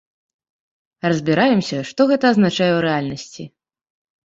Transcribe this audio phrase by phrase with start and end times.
[1.07, 3.43] Разбіраемся, што гэта азначае ў рэальнасці.